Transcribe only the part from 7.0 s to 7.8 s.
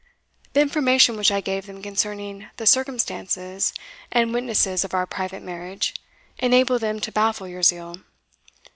to baffle your